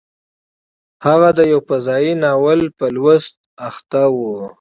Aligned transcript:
هغه 1.05 1.29
د 1.37 1.39
یو 1.51 1.59
فضايي 1.69 2.13
ناول 2.23 2.59
په 2.77 2.85
لوستلو 2.95 3.49
بوخت 3.57 3.91
و 4.13 4.19